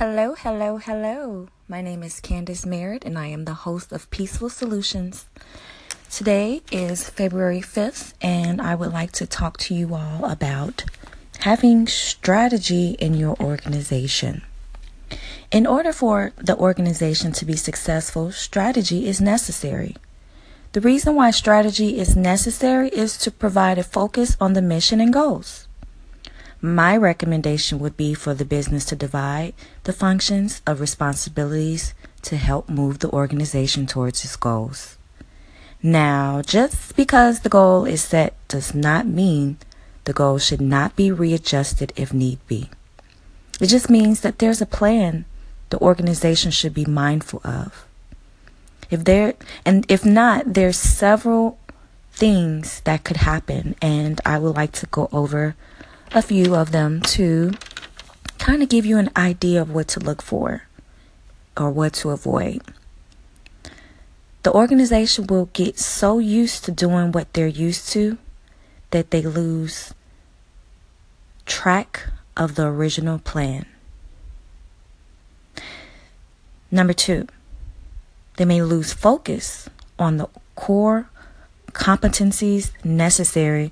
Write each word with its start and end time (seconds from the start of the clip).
Hello, 0.00 0.34
hello, 0.34 0.78
hello. 0.78 1.48
My 1.68 1.82
name 1.82 2.02
is 2.02 2.20
Candace 2.20 2.64
Merritt, 2.64 3.04
and 3.04 3.18
I 3.18 3.26
am 3.26 3.44
the 3.44 3.68
host 3.68 3.92
of 3.92 4.10
Peaceful 4.10 4.48
Solutions. 4.48 5.26
Today 6.10 6.62
is 6.72 7.10
February 7.10 7.60
5th, 7.60 8.14
and 8.22 8.62
I 8.62 8.74
would 8.74 8.94
like 8.94 9.12
to 9.12 9.26
talk 9.26 9.58
to 9.58 9.74
you 9.74 9.94
all 9.94 10.24
about 10.24 10.86
having 11.40 11.86
strategy 11.86 12.96
in 12.98 13.12
your 13.12 13.36
organization. 13.38 14.40
In 15.50 15.66
order 15.66 15.92
for 15.92 16.32
the 16.38 16.56
organization 16.56 17.32
to 17.32 17.44
be 17.44 17.56
successful, 17.56 18.32
strategy 18.32 19.06
is 19.06 19.20
necessary. 19.20 19.96
The 20.72 20.80
reason 20.80 21.14
why 21.14 21.30
strategy 21.30 21.98
is 21.98 22.16
necessary 22.16 22.88
is 22.88 23.18
to 23.18 23.30
provide 23.30 23.76
a 23.76 23.82
focus 23.82 24.34
on 24.40 24.54
the 24.54 24.62
mission 24.62 24.98
and 24.98 25.12
goals. 25.12 25.68
My 26.62 26.94
recommendation 26.94 27.78
would 27.78 27.96
be 27.96 28.12
for 28.12 28.34
the 28.34 28.44
business 28.44 28.84
to 28.86 28.96
divide 28.96 29.54
the 29.84 29.94
functions 29.94 30.60
of 30.66 30.80
responsibilities 30.80 31.94
to 32.22 32.36
help 32.36 32.68
move 32.68 32.98
the 32.98 33.10
organization 33.10 33.86
towards 33.86 34.24
its 34.24 34.36
goals. 34.36 34.98
Now, 35.82 36.42
just 36.42 36.94
because 36.96 37.40
the 37.40 37.48
goal 37.48 37.86
is 37.86 38.02
set 38.02 38.34
does 38.48 38.74
not 38.74 39.06
mean 39.06 39.56
the 40.04 40.12
goal 40.12 40.38
should 40.38 40.60
not 40.60 40.96
be 40.96 41.10
readjusted 41.10 41.94
if 41.96 42.12
need 42.12 42.38
be. 42.46 42.68
It 43.58 43.68
just 43.68 43.88
means 43.88 44.20
that 44.20 44.38
there's 44.38 44.60
a 44.60 44.66
plan 44.66 45.24
the 45.70 45.80
organization 45.80 46.50
should 46.50 46.74
be 46.74 46.84
mindful 46.84 47.40
of. 47.42 47.86
If 48.90 49.04
there 49.04 49.34
and 49.64 49.86
if 49.88 50.04
not, 50.04 50.52
there's 50.52 50.76
several 50.76 51.58
things 52.12 52.80
that 52.80 53.04
could 53.04 53.18
happen 53.18 53.76
and 53.80 54.20
I 54.26 54.38
would 54.38 54.56
like 54.56 54.72
to 54.72 54.86
go 54.86 55.08
over 55.12 55.56
a 56.12 56.22
few 56.22 56.54
of 56.54 56.72
them 56.72 57.00
to 57.00 57.52
kind 58.38 58.62
of 58.62 58.68
give 58.68 58.84
you 58.84 58.98
an 58.98 59.10
idea 59.16 59.62
of 59.62 59.70
what 59.70 59.86
to 59.88 60.00
look 60.00 60.22
for 60.22 60.62
or 61.56 61.70
what 61.70 61.92
to 61.92 62.10
avoid. 62.10 62.62
The 64.42 64.52
organization 64.52 65.26
will 65.26 65.50
get 65.52 65.78
so 65.78 66.18
used 66.18 66.64
to 66.64 66.72
doing 66.72 67.12
what 67.12 67.32
they're 67.34 67.46
used 67.46 67.88
to 67.90 68.18
that 68.90 69.10
they 69.10 69.22
lose 69.22 69.94
track 71.46 72.08
of 72.36 72.54
the 72.54 72.66
original 72.66 73.18
plan. 73.18 73.66
Number 76.70 76.92
two, 76.92 77.26
they 78.36 78.44
may 78.44 78.62
lose 78.62 78.92
focus 78.92 79.68
on 79.98 80.16
the 80.16 80.28
core 80.54 81.08
competencies 81.72 82.72
necessary 82.84 83.70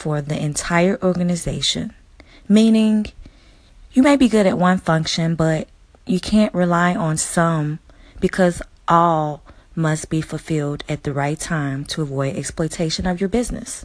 for 0.00 0.22
the 0.22 0.42
entire 0.42 0.98
organization. 1.02 1.92
Meaning, 2.48 3.06
you 3.92 4.02
may 4.02 4.16
be 4.16 4.30
good 4.30 4.46
at 4.46 4.56
one 4.56 4.78
function, 4.78 5.34
but 5.34 5.68
you 6.06 6.18
can't 6.18 6.54
rely 6.54 6.94
on 6.94 7.18
some 7.18 7.80
because 8.18 8.62
all 8.88 9.42
must 9.76 10.08
be 10.08 10.22
fulfilled 10.22 10.84
at 10.88 11.02
the 11.02 11.12
right 11.12 11.38
time 11.38 11.84
to 11.84 12.00
avoid 12.00 12.34
exploitation 12.34 13.06
of 13.06 13.20
your 13.20 13.28
business. 13.28 13.84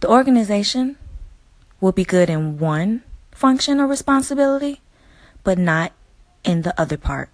The 0.00 0.10
organization 0.10 0.96
will 1.80 1.92
be 1.92 2.04
good 2.04 2.28
in 2.28 2.58
one 2.58 3.02
function 3.30 3.80
or 3.80 3.86
responsibility, 3.86 4.82
but 5.42 5.56
not 5.56 5.92
in 6.44 6.62
the 6.62 6.78
other 6.78 6.98
part. 6.98 7.30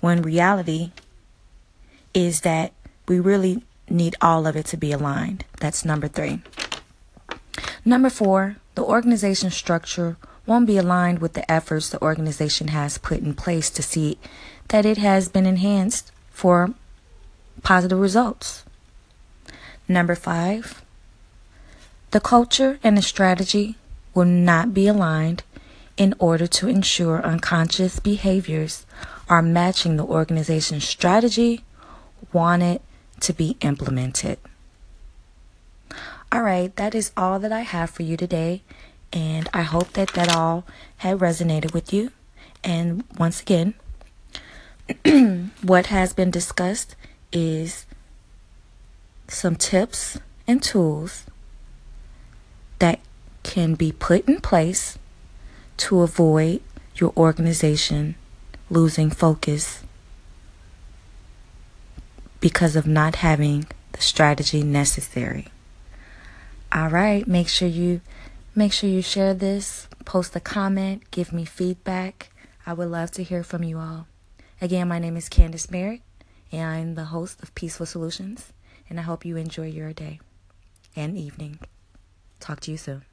When 0.00 0.20
reality 0.20 0.92
is 2.12 2.42
that 2.42 2.72
we 3.08 3.18
really 3.18 3.64
need 3.90 4.16
all 4.20 4.46
of 4.46 4.56
it 4.56 4.66
to 4.66 4.76
be 4.76 4.92
aligned. 4.92 5.44
That's 5.58 5.84
number 5.84 6.08
three. 6.08 6.40
Number 7.84 8.10
four, 8.10 8.56
the 8.74 8.84
organization 8.84 9.50
structure 9.50 10.16
won't 10.46 10.66
be 10.66 10.76
aligned 10.76 11.18
with 11.20 11.34
the 11.34 11.50
efforts 11.50 11.88
the 11.88 12.02
organization 12.02 12.68
has 12.68 12.98
put 12.98 13.20
in 13.20 13.34
place 13.34 13.70
to 13.70 13.82
see 13.82 14.18
that 14.68 14.86
it 14.86 14.98
has 14.98 15.28
been 15.28 15.46
enhanced 15.46 16.12
for 16.30 16.74
positive 17.62 17.98
results. 17.98 18.64
Number 19.88 20.14
five, 20.14 20.82
the 22.10 22.20
culture 22.20 22.78
and 22.82 22.96
the 22.96 23.02
strategy 23.02 23.76
will 24.14 24.24
not 24.24 24.74
be 24.74 24.86
aligned 24.86 25.42
in 25.96 26.14
order 26.18 26.46
to 26.46 26.68
ensure 26.68 27.22
unconscious 27.22 28.00
behaviors 28.00 28.86
are 29.28 29.42
matching 29.42 29.96
the 29.96 30.04
organization's 30.04 30.84
strategy, 30.84 31.62
wanted, 32.32 32.80
to 33.20 33.32
be 33.32 33.56
implemented. 33.60 34.38
All 36.32 36.42
right, 36.42 36.74
that 36.76 36.94
is 36.94 37.10
all 37.16 37.38
that 37.40 37.52
I 37.52 37.60
have 37.60 37.90
for 37.90 38.02
you 38.02 38.16
today, 38.16 38.62
and 39.12 39.48
I 39.52 39.62
hope 39.62 39.92
that 39.94 40.14
that 40.14 40.34
all 40.34 40.64
had 40.98 41.18
resonated 41.18 41.74
with 41.74 41.92
you. 41.92 42.12
And 42.62 43.04
once 43.18 43.40
again, 43.40 43.74
what 45.62 45.86
has 45.86 46.12
been 46.12 46.30
discussed 46.30 46.94
is 47.32 47.86
some 49.28 49.56
tips 49.56 50.18
and 50.46 50.62
tools 50.62 51.24
that 52.78 53.00
can 53.42 53.74
be 53.74 53.92
put 53.92 54.28
in 54.28 54.40
place 54.40 54.98
to 55.76 56.02
avoid 56.02 56.60
your 56.96 57.12
organization 57.16 58.14
losing 58.68 59.10
focus 59.10 59.82
because 62.40 62.76
of 62.76 62.86
not 62.86 63.16
having 63.16 63.66
the 63.92 64.00
strategy 64.00 64.62
necessary. 64.62 65.48
All 66.72 66.88
right, 66.88 67.26
make 67.26 67.48
sure 67.48 67.68
you 67.68 68.00
make 68.54 68.72
sure 68.72 68.88
you 68.88 69.02
share 69.02 69.34
this, 69.34 69.88
post 70.04 70.34
a 70.36 70.40
comment, 70.40 71.10
give 71.10 71.32
me 71.32 71.44
feedback. 71.44 72.30
I 72.66 72.72
would 72.72 72.88
love 72.88 73.10
to 73.12 73.22
hear 73.22 73.42
from 73.42 73.64
you 73.64 73.78
all. 73.78 74.06
Again, 74.60 74.88
my 74.88 74.98
name 74.98 75.16
is 75.16 75.28
Candace 75.28 75.70
Merritt, 75.70 76.02
and 76.52 76.66
I'm 76.68 76.94
the 76.94 77.06
host 77.06 77.42
of 77.42 77.54
Peaceful 77.54 77.86
Solutions, 77.86 78.52
and 78.88 78.98
I 78.98 79.02
hope 79.02 79.24
you 79.24 79.36
enjoy 79.36 79.68
your 79.68 79.92
day 79.92 80.20
and 80.94 81.16
evening. 81.16 81.58
Talk 82.38 82.60
to 82.60 82.70
you 82.70 82.76
soon. 82.76 83.09